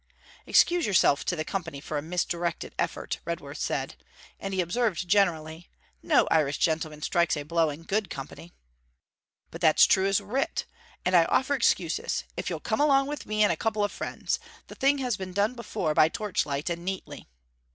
'Excuse 0.47 0.87
yourself 0.87 1.23
to 1.23 1.35
the 1.35 1.45
company 1.45 1.79
for 1.79 1.95
a 1.95 2.01
misdirected 2.01 2.73
effort,' 2.79 3.19
Redworth 3.23 3.59
said; 3.59 3.97
and 4.39 4.51
he 4.51 4.59
observed 4.59 5.07
generally: 5.07 5.69
'No 6.01 6.27
Irish 6.31 6.57
gentleman 6.57 7.03
strikes 7.03 7.37
a 7.37 7.43
blow 7.43 7.69
in 7.69 7.83
good 7.83 8.09
company.' 8.09 8.51
'But 9.51 9.61
that's 9.61 9.85
true 9.85 10.07
as 10.07 10.19
Writ! 10.19 10.65
And 11.05 11.15
I 11.15 11.25
offer 11.25 11.53
excuses 11.53 12.23
if 12.35 12.49
you'll 12.49 12.59
come 12.61 12.81
along 12.81 13.09
with 13.09 13.27
me 13.27 13.43
and 13.43 13.53
a 13.53 13.55
couple 13.55 13.83
of 13.83 13.91
friends. 13.91 14.39
The 14.69 14.73
thing 14.73 14.97
has 14.97 15.17
been 15.17 15.33
done 15.33 15.53
before 15.53 15.93
by 15.93 16.09
torchlight 16.09 16.71
and 16.71 16.83
neatly.' 16.83 17.27